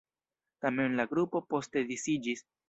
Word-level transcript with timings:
Tamen 0.65 0.95
la 1.01 1.05
grupo 1.11 1.43
poste 1.53 1.85
disiĝis. 1.93 2.43